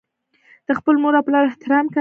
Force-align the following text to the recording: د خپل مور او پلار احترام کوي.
د 0.67 0.69
خپل 0.79 0.95
مور 1.01 1.13
او 1.17 1.25
پلار 1.27 1.43
احترام 1.47 1.83
کوي. 1.85 1.89